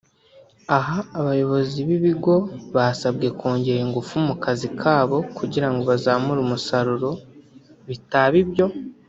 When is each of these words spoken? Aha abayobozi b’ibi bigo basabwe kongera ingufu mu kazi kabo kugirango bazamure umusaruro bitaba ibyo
Aha 0.77 0.97
abayobozi 1.19 1.77
b’ibi 1.87 1.97
bigo 2.05 2.35
basabwe 2.75 3.27
kongera 3.39 3.79
ingufu 3.85 4.13
mu 4.27 4.35
kazi 4.43 4.67
kabo 4.81 5.17
kugirango 5.37 5.81
bazamure 5.91 6.39
umusaruro 6.41 7.09
bitaba 7.89 8.35
ibyo 8.43 8.65